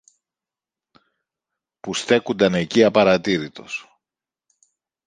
[1.79, 3.89] που στέκουνταν εκεί απαρατήρητος.